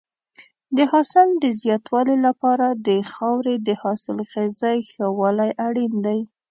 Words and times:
د 0.77 0.79
حاصل 0.91 1.27
د 1.43 1.45
زیاتوالي 1.61 2.17
لپاره 2.27 2.67
د 2.87 2.89
خاورې 3.13 3.55
د 3.67 3.69
حاصلخېزۍ 3.81 4.77
ښه 4.91 5.05
والی 5.19 5.51
اړین 5.67 5.93
دی. 6.05 6.19